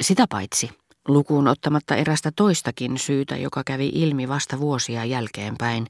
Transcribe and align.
Sitä 0.00 0.26
paitsi, 0.30 0.70
lukuun 1.08 1.48
ottamatta 1.48 1.96
erästä 1.96 2.32
toistakin 2.36 2.98
syytä, 2.98 3.36
joka 3.36 3.62
kävi 3.66 3.90
ilmi 3.94 4.28
vasta 4.28 4.60
vuosia 4.60 5.04
jälkeenpäin, 5.04 5.86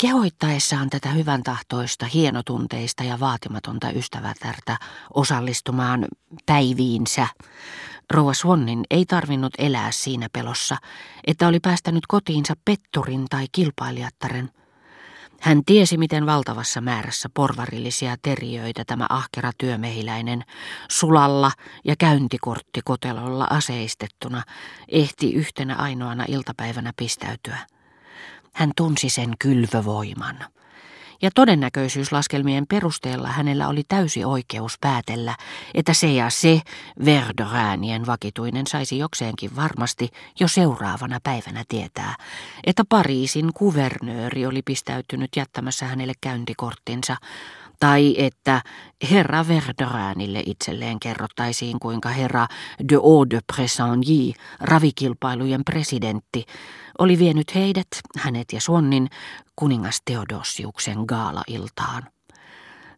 kehoittaessaan 0.00 0.90
tätä 0.90 1.08
hyvän 1.08 1.42
tahtoista, 1.42 2.06
hienotunteista 2.06 3.04
ja 3.04 3.20
vaatimatonta 3.20 3.90
ystävätärtä 3.90 4.76
osallistumaan 5.14 6.06
päiviinsä, 6.46 7.26
Rouva 8.10 8.34
Swannin 8.34 8.84
ei 8.90 9.06
tarvinnut 9.06 9.52
elää 9.58 9.92
siinä 9.92 10.28
pelossa, 10.32 10.76
että 11.26 11.48
oli 11.48 11.60
päästänyt 11.60 12.06
kotiinsa 12.08 12.54
petturin 12.64 13.26
tai 13.30 13.46
kilpailijattaren. 13.52 14.50
Hän 15.40 15.64
tiesi, 15.66 15.98
miten 15.98 16.26
valtavassa 16.26 16.80
määrässä 16.80 17.28
porvarillisia 17.34 18.16
teriöitä 18.22 18.84
tämä 18.86 19.06
ahkera 19.08 19.50
työmehiläinen 19.58 20.44
sulalla 20.90 21.52
ja 21.84 21.94
käyntikorttikotelolla 21.98 23.46
aseistettuna 23.50 24.42
ehti 24.88 25.32
yhtenä 25.34 25.74
ainoana 25.76 26.24
iltapäivänä 26.28 26.92
pistäytyä. 26.96 27.58
Hän 28.52 28.72
tunsi 28.76 29.08
sen 29.08 29.34
kylvövoiman 29.38 30.36
ja 31.22 31.30
todennäköisyyslaskelmien 31.34 32.66
perusteella 32.66 33.28
hänellä 33.28 33.68
oli 33.68 33.82
täysi 33.88 34.24
oikeus 34.24 34.78
päätellä, 34.80 35.36
että 35.74 35.94
se 35.94 36.12
ja 36.12 36.30
se 36.30 36.60
Verderäänien 37.04 38.06
vakituinen 38.06 38.66
saisi 38.66 38.98
jokseenkin 38.98 39.56
varmasti 39.56 40.10
jo 40.40 40.48
seuraavana 40.48 41.20
päivänä 41.22 41.64
tietää, 41.68 42.14
että 42.64 42.82
Pariisin 42.88 43.50
kuvernööri 43.54 44.46
oli 44.46 44.62
pistäytynyt 44.62 45.30
jättämässä 45.36 45.86
hänelle 45.86 46.12
käyntikorttinsa, 46.20 47.16
tai 47.80 48.14
että 48.18 48.62
herra 49.10 49.48
Verderäänille 49.48 50.42
itselleen 50.46 51.00
kerrottaisiin, 51.00 51.78
kuinka 51.80 52.08
herra 52.08 52.46
de 52.88 52.94
Eau 52.94 53.26
de 53.30 53.40
Pressangy, 53.54 54.32
ravikilpailujen 54.60 55.64
presidentti, 55.64 56.44
oli 56.98 57.18
vienyt 57.18 57.54
heidät, 57.54 57.88
hänet 58.18 58.52
ja 58.52 58.60
Suonnin, 58.60 59.08
kuningas 59.56 60.02
Theodosiuksen 60.04 60.98
gaala-iltaan. 61.08 62.02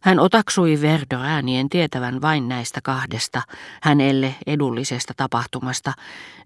Hän 0.01 0.19
otaksui 0.19 0.81
Verderäänien 0.81 1.69
tietävän 1.69 2.21
vain 2.21 2.49
näistä 2.49 2.79
kahdesta 2.83 3.41
hänelle 3.81 4.35
edullisesta 4.47 5.13
tapahtumasta, 5.17 5.93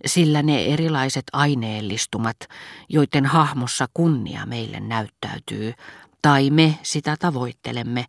sillä 0.05 0.41
ne 0.41 0.65
erilaiset 0.65 1.23
aineellistumat, 1.33 2.37
joiden 2.89 3.25
hahmossa 3.25 3.87
kunnia 3.93 4.45
meille 4.45 4.79
näyttäytyy, 4.79 5.73
tai 6.23 6.49
me 6.49 6.79
sitä 6.83 7.15
tavoittelemme, 7.19 8.05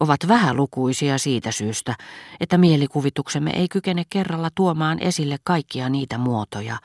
ovat 0.00 0.28
vähälukuisia 0.28 1.18
siitä 1.18 1.52
syystä, 1.52 1.94
että 2.40 2.58
mielikuvituksemme 2.58 3.50
ei 3.50 3.68
kykene 3.68 4.02
kerralla 4.10 4.48
tuomaan 4.54 4.98
esille 4.98 5.36
kaikkia 5.44 5.88
niitä 5.88 6.18
muotoja, 6.18 6.78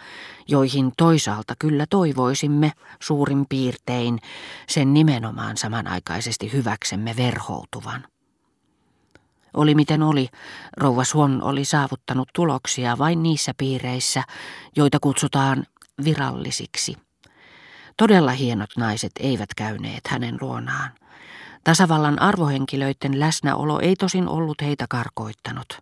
joihin 0.48 0.92
toisaalta 0.98 1.54
kyllä 1.60 1.86
toivoisimme 1.90 2.72
suurin 3.02 3.46
piirtein 3.50 4.20
sen 4.70 4.94
nimenomaan 4.94 5.58
samanaikaisesti 5.58 6.54
hyväksemme 6.54 7.16
verhoutuvan. 7.18 8.06
Oli 9.54 9.76
miten 9.76 10.04
oli, 10.04 10.28
rouva 10.78 11.04
Swan 11.04 11.44
oli 11.44 11.66
saavuttanut 11.66 12.30
tuloksia 12.36 12.98
vain 12.98 13.24
niissä 13.24 13.52
piireissä, 13.58 14.24
joita 14.76 15.00
kutsutaan 15.00 15.66
virallisiksi. 16.04 17.11
Todella 18.02 18.32
hienot 18.32 18.70
naiset 18.78 19.12
eivät 19.20 19.50
käyneet 19.58 20.08
hänen 20.08 20.38
luonaan. 20.42 20.90
Tasavallan 21.64 22.22
arvohenkilöiden 22.22 23.20
läsnäolo 23.20 23.80
ei 23.80 23.96
tosin 23.96 24.28
ollut 24.28 24.62
heitä 24.62 24.86
karkoittanut. 24.90 25.80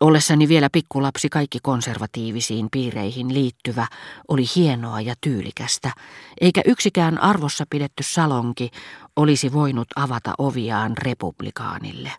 Ollessani 0.00 0.48
vielä 0.48 0.68
pikkulapsi 0.72 1.28
kaikki 1.28 1.58
konservatiivisiin 1.62 2.68
piireihin 2.70 3.34
liittyvä 3.34 3.86
oli 4.28 4.44
hienoa 4.56 5.00
ja 5.00 5.14
tyylikästä, 5.20 5.92
eikä 6.40 6.60
yksikään 6.64 7.18
arvossa 7.18 7.64
pidetty 7.70 8.02
salonki 8.02 8.70
olisi 9.16 9.52
voinut 9.52 9.88
avata 9.96 10.34
oviaan 10.38 10.92
republikaanille. 10.98 12.12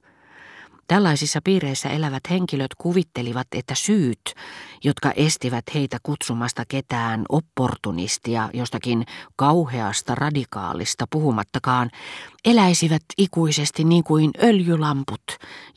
Tällaisissa 0.92 1.40
piireissä 1.44 1.90
elävät 1.90 2.24
henkilöt 2.30 2.76
kuvittelivat, 2.78 3.48
että 3.56 3.76
syyt, 3.76 4.34
jotka 4.84 5.12
estivät 5.16 5.64
heitä 5.74 5.98
kutsumasta 6.04 6.64
ketään 6.68 7.26
opportunistia 7.30 8.50
jostakin 8.54 9.06
kauheasta 9.36 10.16
radikaalista 10.16 11.06
puhumattakaan, 11.10 11.90
eläisivät 12.46 13.02
ikuisesti 13.18 13.84
niin 13.84 14.04
kuin 14.04 14.32
öljylamput 14.44 15.24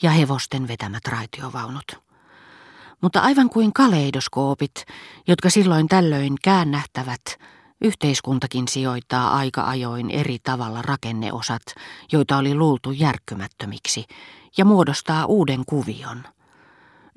ja 0.02 0.10
hevosten 0.10 0.68
vetämät 0.68 1.06
raitiovaunut. 1.08 2.02
Mutta 3.00 3.20
aivan 3.20 3.50
kuin 3.50 3.72
kaleidoskoopit, 3.72 4.84
jotka 5.26 5.50
silloin 5.50 5.88
tällöin 5.88 6.34
käännähtävät, 6.42 7.38
Yhteiskuntakin 7.80 8.68
sijoittaa 8.68 9.36
aika 9.36 9.62
ajoin 9.62 10.10
eri 10.10 10.38
tavalla 10.42 10.82
rakenneosat, 10.82 11.62
joita 12.12 12.36
oli 12.36 12.54
luultu 12.54 12.90
järkkymättömiksi, 12.90 14.04
ja 14.56 14.64
muodostaa 14.64 15.26
uuden 15.26 15.62
kuvion. 15.66 16.22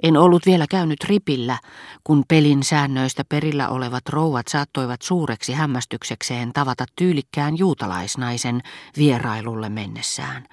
En 0.03 0.17
ollut 0.17 0.46
vielä 0.46 0.66
käynyt 0.69 1.03
ripillä, 1.03 1.59
kun 2.03 2.23
pelin 2.28 2.63
säännöistä 2.63 3.23
perillä 3.29 3.69
olevat 3.69 4.09
rouvat 4.09 4.47
saattoivat 4.47 5.01
suureksi 5.01 5.53
hämmästyksekseen 5.53 6.53
tavata 6.53 6.85
tyylikkään 6.96 7.57
juutalaisnaisen 7.57 8.62
vierailulle 8.97 9.69
mennessään. 9.69 10.47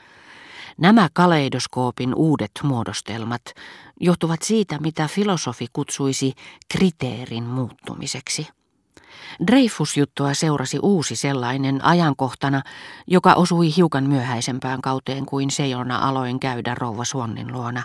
Nämä 0.79 1.09
kaleidoskoopin 1.13 2.15
uudet 2.15 2.51
muodostelmat 2.63 3.43
johtuvat 4.01 4.43
siitä, 4.43 4.79
mitä 4.79 5.09
filosofi 5.09 5.67
kutsuisi 5.73 6.33
kriteerin 6.73 7.45
muuttumiseksi. 7.45 8.49
Dreyfus-juttua 9.47 10.35
seurasi 10.35 10.79
uusi 10.83 11.17
sellainen 11.17 11.85
ajankohtana, 11.85 12.63
joka 13.07 13.35
osui 13.35 13.77
hiukan 13.77 14.05
myöhäisempään 14.05 14.83
kauteen 14.83 15.27
kuin 15.27 15.51
se, 15.51 15.67
jona 15.67 15.99
aloin 15.99 16.41
käydä 16.41 16.75
rouva 16.75 17.05
Suonnin 17.05 17.53
luona, 17.53 17.83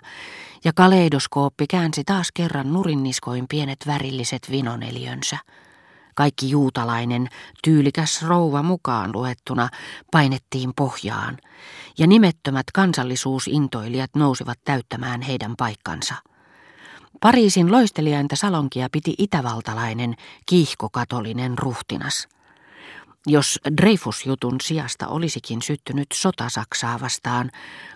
ja 0.64 0.74
kaleidoskooppi 0.74 1.68
käänsi 1.68 2.04
taas 2.04 2.32
kerran 2.34 2.74
nurinniskoin 2.74 3.46
pienet 3.50 3.80
värilliset 3.88 4.52
vinoneliönsä. 4.52 5.38
Kaikki 6.16 6.50
juutalainen, 6.50 7.28
tyylikäs 7.64 8.22
rouva 8.22 8.64
mukaan 8.64 9.12
luettuna 9.14 9.70
painettiin 10.12 10.72
pohjaan, 10.76 11.38
ja 11.98 12.08
nimettömät 12.08 12.66
kansallisuusintoilijat 12.74 14.10
nousivat 14.16 14.60
täyttämään 14.64 15.22
heidän 15.22 15.54
paikkansa. 15.58 16.16
Pariisin 17.22 17.72
loistelijainta 17.72 18.36
salonkia 18.36 18.88
piti 18.92 19.16
itävaltalainen, 19.18 20.16
kiihkokatolinen 20.46 21.58
ruhtinas. 21.58 22.28
Jos 23.28 23.60
Dreyfus-jutun 23.78 24.56
sijasta 24.64 25.08
olisikin 25.08 25.62
syttynyt 25.62 26.08
sota 26.14 26.50
Saksaa 26.50 27.00
vastaan, 27.00 27.52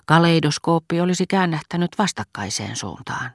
kaleidoskooppi 0.06 1.02
olisi 1.02 1.28
käännähtänyt 1.28 1.92
vastakkaiseen 1.98 2.76
suuntaan. 2.76 3.32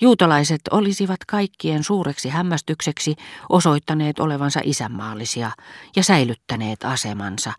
Juutalaiset 0.00 0.60
olisivat 0.70 1.24
kaikkien 1.26 1.84
suureksi 1.84 2.28
hämmästykseksi 2.28 3.16
osoittaneet 3.48 4.18
olevansa 4.18 4.60
isänmaallisia 4.64 5.50
ja 5.96 6.04
säilyttäneet 6.04 6.84
asemansa, 6.84 7.52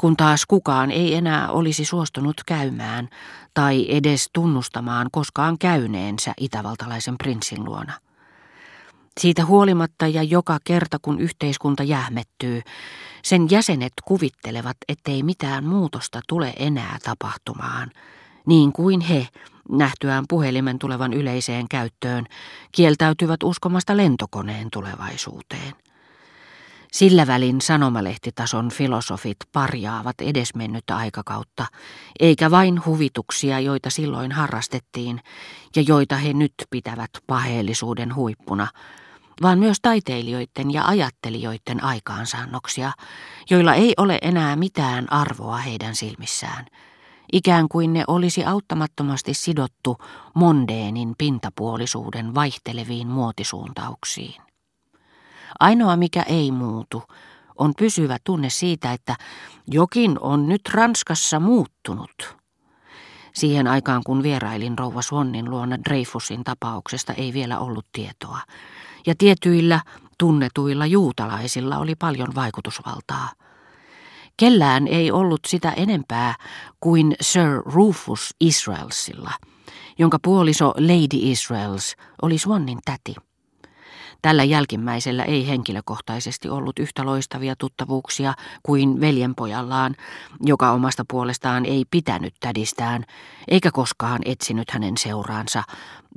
kun 0.00 0.16
taas 0.16 0.46
kukaan 0.46 0.90
ei 0.90 1.14
enää 1.14 1.50
olisi 1.50 1.84
suostunut 1.84 2.40
käymään 2.46 3.08
tai 3.54 3.86
edes 3.88 4.28
tunnustamaan 4.32 5.08
koskaan 5.12 5.58
käyneensä 5.58 6.34
itävaltalaisen 6.40 7.18
prinssin 7.18 7.64
luona. 7.64 7.92
Siitä 9.20 9.44
huolimatta 9.44 10.06
ja 10.06 10.22
joka 10.22 10.58
kerta 10.64 10.98
kun 11.02 11.20
yhteiskunta 11.20 11.82
jähmettyy, 11.82 12.62
sen 13.22 13.50
jäsenet 13.50 13.92
kuvittelevat, 14.04 14.76
ettei 14.88 15.22
mitään 15.22 15.64
muutosta 15.64 16.20
tule 16.28 16.52
enää 16.58 16.98
tapahtumaan, 17.02 17.90
niin 18.46 18.72
kuin 18.72 19.00
he, 19.00 19.28
nähtyään 19.70 20.24
puhelimen 20.28 20.78
tulevan 20.78 21.12
yleiseen 21.12 21.68
käyttöön, 21.68 22.26
kieltäytyvät 22.72 23.42
uskomasta 23.42 23.96
lentokoneen 23.96 24.68
tulevaisuuteen. 24.72 25.87
Sillä 26.92 27.26
välin 27.26 27.60
sanomalehtitason 27.60 28.70
filosofit 28.70 29.36
parjaavat 29.52 30.20
edesmennyttä 30.20 30.96
aikakautta, 30.96 31.66
eikä 32.20 32.50
vain 32.50 32.84
huvituksia, 32.84 33.60
joita 33.60 33.90
silloin 33.90 34.32
harrastettiin 34.32 35.20
ja 35.76 35.82
joita 35.82 36.16
he 36.16 36.32
nyt 36.32 36.52
pitävät 36.70 37.10
paheellisuuden 37.26 38.14
huippuna, 38.14 38.68
vaan 39.42 39.58
myös 39.58 39.76
taiteilijoiden 39.82 40.72
ja 40.72 40.86
ajattelijoiden 40.86 41.84
aikaansaannoksia, 41.84 42.92
joilla 43.50 43.74
ei 43.74 43.94
ole 43.96 44.18
enää 44.22 44.56
mitään 44.56 45.12
arvoa 45.12 45.56
heidän 45.56 45.94
silmissään, 45.94 46.66
ikään 47.32 47.68
kuin 47.68 47.92
ne 47.92 48.04
olisi 48.06 48.44
auttamattomasti 48.44 49.34
sidottu 49.34 49.98
mondeenin 50.34 51.14
pintapuolisuuden 51.18 52.34
vaihteleviin 52.34 53.08
muotisuuntauksiin. 53.08 54.47
Ainoa 55.60 55.96
mikä 55.96 56.22
ei 56.22 56.52
muutu 56.52 57.02
on 57.58 57.72
pysyvä 57.78 58.16
tunne 58.24 58.50
siitä, 58.50 58.92
että 58.92 59.16
jokin 59.66 60.18
on 60.20 60.48
nyt 60.48 60.60
Ranskassa 60.72 61.40
muuttunut. 61.40 62.36
Siihen 63.34 63.66
aikaan, 63.66 64.02
kun 64.06 64.22
vierailin 64.22 64.78
rouva 64.78 65.02
Swannin 65.02 65.50
luona 65.50 65.78
Dreyfusin 65.84 66.44
tapauksesta, 66.44 67.12
ei 67.12 67.32
vielä 67.32 67.58
ollut 67.58 67.86
tietoa. 67.92 68.38
Ja 69.06 69.14
tietyillä 69.18 69.80
tunnetuilla 70.18 70.86
juutalaisilla 70.86 71.78
oli 71.78 71.94
paljon 71.94 72.34
vaikutusvaltaa. 72.34 73.28
Kellään 74.36 74.88
ei 74.88 75.10
ollut 75.10 75.40
sitä 75.46 75.70
enempää 75.70 76.34
kuin 76.80 77.16
Sir 77.20 77.62
Rufus 77.66 78.34
Israelsilla, 78.40 79.32
jonka 79.98 80.18
puoliso 80.22 80.68
Lady 80.68 81.18
Israels 81.20 81.94
oli 82.22 82.38
Swannin 82.38 82.78
täti. 82.84 83.27
Tällä 84.22 84.44
jälkimmäisellä 84.44 85.24
ei 85.24 85.48
henkilökohtaisesti 85.48 86.48
ollut 86.48 86.78
yhtä 86.78 87.06
loistavia 87.06 87.56
tuttavuuksia 87.56 88.34
kuin 88.62 89.00
veljenpojallaan, 89.00 89.94
joka 90.40 90.70
omasta 90.70 91.04
puolestaan 91.10 91.66
ei 91.66 91.84
pitänyt 91.90 92.34
tädistään, 92.40 93.04
eikä 93.48 93.70
koskaan 93.70 94.18
etsinyt 94.24 94.70
hänen 94.70 94.96
seuraansa, 94.98 95.62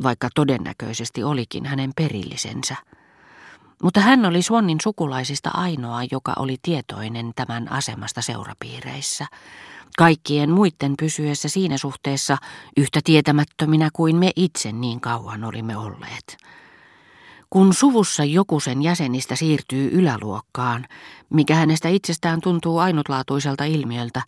vaikka 0.03 0.30
todennäköisesti 0.36 1.24
olikin 1.24 1.65
hänen 1.65 1.92
perillisensä. 1.95 2.75
Mutta 3.83 4.00
hän 4.00 4.25
oli 4.25 4.42
Swannin 4.42 4.81
sukulaisista 4.83 5.50
ainoa, 5.53 6.01
joka 6.12 6.33
oli 6.39 6.57
tietoinen 6.62 7.31
tämän 7.36 7.71
asemasta 7.71 8.21
seurapiireissä, 8.21 9.25
kaikkien 9.98 10.50
muiden 10.50 10.94
pysyessä 11.00 11.50
siinä 11.50 11.77
suhteessa 11.77 12.38
yhtä 12.77 13.00
tietämättöminä 13.03 13.89
kuin 13.94 14.15
me 14.15 14.31
itse 14.36 14.71
niin 14.71 15.01
kauan 15.01 15.44
olimme 15.44 15.77
olleet. 15.77 16.38
Kun 17.53 17.74
suvussa 17.74 18.24
joku 18.24 18.59
sen 18.59 18.81
jäsenistä 18.81 19.36
siirtyy 19.36 19.89
yläluokkaan, 19.94 20.86
mikä 21.30 21.56
hänestä 21.56 21.89
itsestään 21.89 22.42
tuntuu 22.42 22.77
ainutlaatuiselta 22.77 23.63
ilmiöltä, 23.63 24.21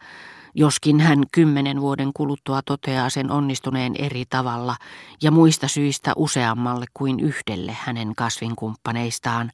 joskin 0.55 0.99
hän 0.99 1.23
kymmenen 1.31 1.81
vuoden 1.81 2.11
kuluttua 2.13 2.61
toteaa 2.61 3.09
sen 3.09 3.31
onnistuneen 3.31 3.95
eri 3.99 4.23
tavalla 4.29 4.75
ja 5.21 5.31
muista 5.31 5.67
syistä 5.67 6.13
useammalle 6.15 6.85
kuin 6.93 7.19
yhdelle 7.19 7.77
hänen 7.81 8.15
kasvinkumppaneistaan, 8.15 9.51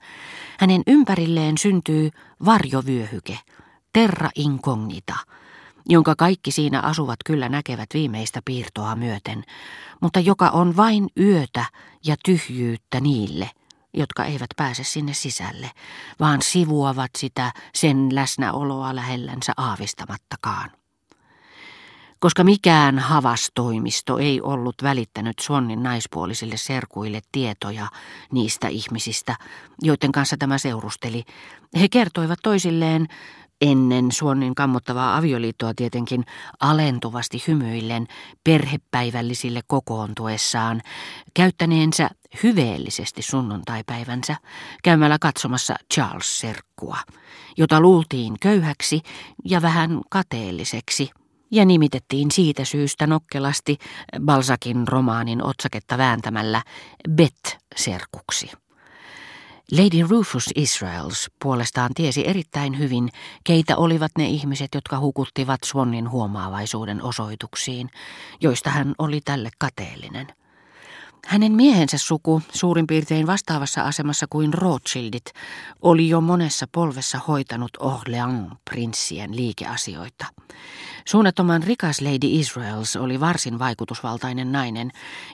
hänen 0.60 0.82
ympärilleen 0.88 1.58
syntyy 1.58 2.10
varjovyöhyke, 2.46 3.40
terra 3.94 4.30
incognita, 4.36 5.16
jonka 5.90 6.16
kaikki 6.16 6.52
siinä 6.52 6.82
asuvat 6.82 7.20
kyllä 7.26 7.50
näkevät 7.50 7.90
viimeistä 7.94 8.42
piirtoa 8.46 8.96
myöten, 8.96 9.44
mutta 10.02 10.20
joka 10.20 10.50
on 10.50 10.78
vain 10.78 11.08
yötä 11.20 11.66
ja 12.06 12.16
tyhjyyttä 12.26 13.00
niille, 13.00 13.50
jotka 13.94 14.26
eivät 14.26 14.50
pääse 14.58 14.84
sinne 14.84 15.14
sisälle, 15.14 15.72
vaan 16.20 16.42
sivuavat 16.42 17.12
sitä 17.18 17.52
sen 17.76 18.16
läsnäoloa 18.16 18.96
lähellänsä 18.96 19.54
aavistamattakaan. 19.58 20.72
Koska 22.20 22.44
mikään 22.44 23.00
havastoimisto 23.00 24.18
ei 24.18 24.42
ollut 24.42 24.76
välittänyt 24.84 25.40
Swannin 25.40 25.84
naispuolisille 25.84 26.58
serkuille 26.58 27.22
tietoja 27.32 27.88
niistä 28.32 28.68
ihmisistä, 28.68 29.36
joiden 29.82 30.12
kanssa 30.12 30.38
tämä 30.38 30.58
seurusteli, 30.58 31.24
he 31.80 31.88
kertoivat 31.90 32.40
toisilleen 32.44 33.08
ennen 33.62 34.12
Suonnin 34.12 34.56
kammottavaa 34.56 35.18
avioliittoa 35.18 35.74
tietenkin 35.76 36.26
alentuvasti 36.60 37.44
hymyillen 37.48 38.08
perhepäivällisille 38.44 39.62
kokoontuessaan, 39.68 40.82
käyttäneensä 41.34 42.10
hyveellisesti 42.44 43.22
sunnuntaipäivänsä 43.22 44.36
käymällä 44.84 45.18
katsomassa 45.22 45.76
Charles-serkkua, 45.94 46.98
jota 47.58 47.80
luultiin 47.82 48.34
köyhäksi 48.40 49.02
ja 49.46 49.62
vähän 49.62 50.02
kateelliseksi, 50.10 51.10
ja 51.52 51.66
nimitettiin 51.66 52.32
siitä 52.32 52.66
syystä 52.66 53.08
nokkelasti 53.08 53.78
Balzakin 54.26 54.88
romaanin 54.88 55.44
otsaketta 55.44 55.98
vääntämällä 55.98 56.62
Bet-serkuksi. 57.10 58.52
Lady 59.72 60.08
Rufus 60.10 60.50
Israels 60.56 61.28
puolestaan 61.44 61.94
tiesi 61.94 62.28
erittäin 62.28 62.80
hyvin, 62.80 63.10
keitä 63.44 63.78
olivat 63.78 64.12
ne 64.18 64.26
ihmiset, 64.26 64.70
jotka 64.76 65.00
hukuttivat 65.00 65.60
Swannin 65.66 66.10
huomaavaisuuden 66.10 67.02
osoituksiin, 67.02 67.90
joista 68.42 68.70
hän 68.70 68.96
oli 68.98 69.22
tälle 69.22 69.50
kateellinen. 69.60 70.28
Hänen 71.26 71.52
miehensä 71.52 71.98
suku, 71.98 72.42
suurin 72.54 72.88
piirtein 72.88 73.28
vastaavassa 73.28 73.82
asemassa 73.82 74.26
kuin 74.30 74.54
Rothschildit, 74.54 75.26
oli 75.82 76.10
jo 76.10 76.22
monessa 76.22 76.68
polvessa 76.72 77.20
hoitanut 77.28 77.72
Orléans-prinssien 77.78 79.36
liikeasioita. 79.36 80.26
Suunnattoman 81.06 81.64
rikas 81.64 82.02
Lady 82.02 82.28
Israels 82.30 82.96
oli 82.96 83.20
varsin 83.20 83.60
vaikutusvaltainen 83.60 84.52
nainen 84.52 84.92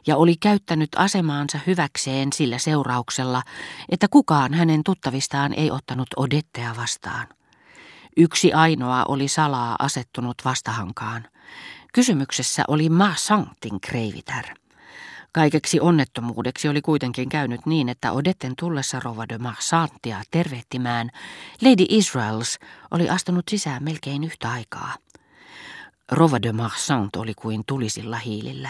ja 0.08 0.18
oli 0.18 0.36
käyttänyt 0.36 0.90
asemaansa 0.96 1.60
hyväkseen 1.68 2.34
sillä 2.34 2.58
seurauksella, 2.58 3.42
että 3.90 4.08
kukaan 4.08 4.54
hänen 4.54 4.84
tuttavistaan 4.84 5.54
ei 5.54 5.72
ottanut 5.72 6.08
Odettea 6.18 6.76
vastaan. 6.78 7.28
Yksi 8.18 8.54
ainoa 8.54 9.06
oli 9.08 9.28
salaa 9.28 9.76
asettunut 9.80 10.36
vastahankaan. 10.46 11.28
Kysymyksessä 11.94 12.64
oli 12.68 12.90
Ma 12.90 13.14
Sanctin 13.18 13.82
kreivitär. 13.82 14.46
Kaikeksi 15.36 15.80
onnettomuudeksi 15.80 16.70
oli 16.70 16.82
kuitenkin 16.82 17.30
käynyt 17.30 17.66
niin, 17.66 17.90
että 17.90 18.12
Odetten 18.12 18.54
tullessa 18.60 19.00
Rova 19.04 19.26
de 19.30 19.38
Marsantia 19.38 20.22
tervehtimään, 20.32 21.10
Lady 21.62 21.86
Israels 21.90 22.60
oli 22.92 23.10
astunut 23.10 23.44
sisään 23.50 23.84
melkein 23.84 24.24
yhtä 24.24 24.52
aikaa. 24.52 24.94
Rova 26.12 26.42
de 26.42 26.52
Marsant 26.52 27.16
oli 27.16 27.34
kuin 27.34 27.64
tulisilla 27.68 28.18
hiilillä. 28.18 28.70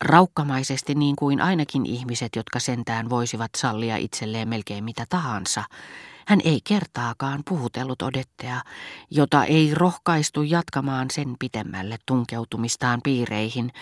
Raukkamaisesti 0.00 0.94
niin 0.94 1.16
kuin 1.16 1.40
ainakin 1.40 1.86
ihmiset, 1.86 2.36
jotka 2.36 2.58
sentään 2.58 3.10
voisivat 3.10 3.50
sallia 3.56 3.96
itselleen 3.96 4.48
melkein 4.48 4.84
mitä 4.84 5.06
tahansa. 5.08 5.64
Hän 6.26 6.40
ei 6.44 6.60
kertaakaan 6.64 7.42
puhutellut 7.48 8.02
Odettea, 8.02 8.62
jota 9.10 9.44
ei 9.44 9.74
rohkaistu 9.74 10.42
jatkamaan 10.42 11.10
sen 11.10 11.36
pitemmälle 11.38 11.98
tunkeutumistaan 12.06 13.00
piireihin, 13.02 13.72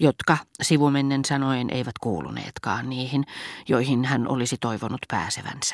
jotka 0.00 0.38
sivumennen 0.62 1.24
sanoen 1.24 1.70
eivät 1.70 1.98
kuuluneetkaan 2.00 2.88
niihin, 2.88 3.24
joihin 3.68 4.04
hän 4.04 4.28
olisi 4.28 4.56
toivonut 4.60 5.00
pääsevänsä. 5.08 5.70